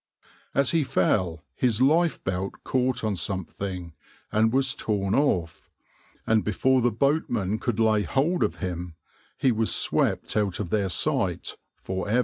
As 0.55 0.71
he 0.71 0.83
fell 0.83 1.43
his 1.53 1.79
lifebelt 1.79 2.63
caught 2.63 3.03
on 3.03 3.15
something, 3.15 3.93
and 4.31 4.51
was 4.51 4.73
torn 4.73 5.13
off, 5.13 5.69
and 6.25 6.43
before 6.43 6.81
the 6.81 6.89
boatmen 6.91 7.59
could 7.59 7.79
lay 7.79 8.01
hold 8.01 8.41
of 8.41 8.55
him 8.55 8.95
he 9.37 9.51
was 9.51 9.69
swept 9.75 10.35
out 10.35 10.59
of 10.59 10.71
their 10.71 10.89
sight 10.89 11.55
for 11.83 12.09
ever. 12.09 12.19